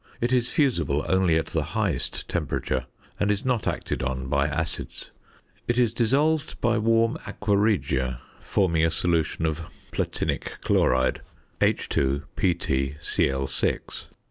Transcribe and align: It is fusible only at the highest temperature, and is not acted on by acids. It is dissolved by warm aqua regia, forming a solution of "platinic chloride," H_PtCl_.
It 0.19 0.33
is 0.33 0.49
fusible 0.51 1.05
only 1.07 1.37
at 1.37 1.45
the 1.49 1.61
highest 1.77 2.27
temperature, 2.27 2.87
and 3.19 3.29
is 3.29 3.45
not 3.45 3.67
acted 3.67 4.01
on 4.01 4.29
by 4.29 4.47
acids. 4.47 5.11
It 5.67 5.77
is 5.77 5.93
dissolved 5.93 6.59
by 6.59 6.79
warm 6.79 7.19
aqua 7.27 7.55
regia, 7.55 8.19
forming 8.39 8.83
a 8.83 8.89
solution 8.89 9.45
of 9.45 9.61
"platinic 9.91 10.57
chloride," 10.61 11.21
H_PtCl_. 11.59 14.05